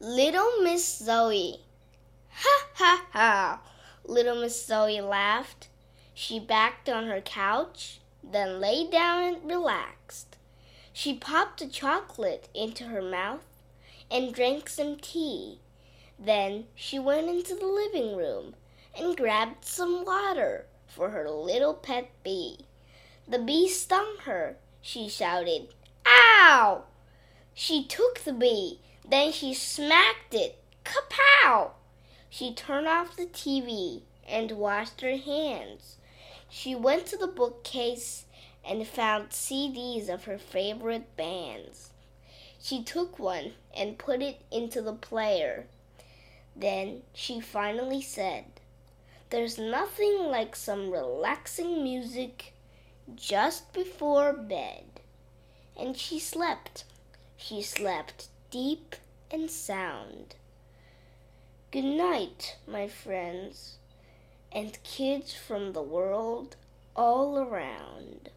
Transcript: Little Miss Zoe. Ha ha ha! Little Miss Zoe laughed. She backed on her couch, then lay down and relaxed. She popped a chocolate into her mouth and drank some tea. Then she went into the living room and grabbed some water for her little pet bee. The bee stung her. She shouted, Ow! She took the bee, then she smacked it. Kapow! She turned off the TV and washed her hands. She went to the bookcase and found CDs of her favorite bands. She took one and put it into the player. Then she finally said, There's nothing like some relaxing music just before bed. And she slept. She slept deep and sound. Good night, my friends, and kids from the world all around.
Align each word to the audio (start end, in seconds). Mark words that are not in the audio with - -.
Little 0.00 0.62
Miss 0.62 0.86
Zoe. 0.96 1.60
Ha 2.30 2.66
ha 2.74 3.06
ha! 3.10 3.60
Little 4.04 4.40
Miss 4.40 4.64
Zoe 4.64 5.00
laughed. 5.00 5.66
She 6.14 6.38
backed 6.38 6.88
on 6.88 7.08
her 7.08 7.20
couch, 7.20 7.98
then 8.22 8.60
lay 8.60 8.88
down 8.88 9.34
and 9.34 9.44
relaxed. 9.44 10.36
She 10.92 11.14
popped 11.14 11.60
a 11.62 11.68
chocolate 11.68 12.48
into 12.54 12.84
her 12.84 13.02
mouth 13.02 13.44
and 14.08 14.32
drank 14.32 14.68
some 14.68 14.98
tea. 14.98 15.58
Then 16.16 16.66
she 16.76 17.00
went 17.00 17.28
into 17.28 17.56
the 17.56 17.66
living 17.66 18.16
room 18.16 18.54
and 18.96 19.16
grabbed 19.16 19.64
some 19.64 20.04
water 20.04 20.66
for 20.86 21.10
her 21.10 21.28
little 21.28 21.74
pet 21.74 22.08
bee. 22.22 22.60
The 23.26 23.40
bee 23.40 23.68
stung 23.68 24.18
her. 24.26 24.58
She 24.80 25.08
shouted, 25.08 25.74
Ow! 26.06 26.84
She 27.60 27.82
took 27.82 28.20
the 28.20 28.32
bee, 28.32 28.78
then 29.04 29.32
she 29.32 29.52
smacked 29.52 30.32
it. 30.32 30.62
Kapow! 30.84 31.72
She 32.30 32.54
turned 32.54 32.86
off 32.86 33.16
the 33.16 33.26
TV 33.26 34.02
and 34.28 34.52
washed 34.52 35.00
her 35.00 35.16
hands. 35.16 35.96
She 36.48 36.76
went 36.76 37.06
to 37.06 37.16
the 37.16 37.26
bookcase 37.26 38.26
and 38.64 38.86
found 38.86 39.30
CDs 39.30 40.08
of 40.08 40.26
her 40.26 40.38
favorite 40.38 41.16
bands. 41.16 41.90
She 42.62 42.84
took 42.84 43.18
one 43.18 43.54
and 43.76 43.98
put 43.98 44.22
it 44.22 44.40
into 44.52 44.80
the 44.80 44.92
player. 44.92 45.66
Then 46.54 47.02
she 47.12 47.40
finally 47.40 48.00
said, 48.00 48.44
There's 49.30 49.58
nothing 49.58 50.28
like 50.28 50.54
some 50.54 50.92
relaxing 50.92 51.82
music 51.82 52.52
just 53.16 53.72
before 53.72 54.32
bed. 54.32 54.84
And 55.76 55.96
she 55.96 56.20
slept. 56.20 56.84
She 57.40 57.62
slept 57.62 58.28
deep 58.50 58.96
and 59.30 59.48
sound. 59.48 60.34
Good 61.70 61.84
night, 61.84 62.58
my 62.66 62.88
friends, 62.88 63.78
and 64.50 64.82
kids 64.82 65.34
from 65.34 65.72
the 65.72 65.80
world 65.80 66.56
all 66.96 67.38
around. 67.38 68.30